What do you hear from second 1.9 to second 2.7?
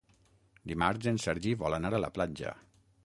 a la platja.